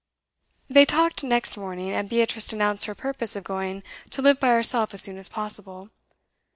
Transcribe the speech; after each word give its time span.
They 0.67 0.83
talked 0.83 1.23
next 1.23 1.55
morning, 1.55 1.91
and 1.91 2.09
Beatrice 2.09 2.51
announced 2.51 2.85
her 2.87 2.95
purpose 2.95 3.35
of 3.35 3.43
going 3.43 3.83
to 4.09 4.23
live 4.23 4.39
by 4.39 4.47
herself 4.49 4.95
as 4.95 5.01
soon 5.03 5.19
as 5.19 5.29
possible. 5.29 5.91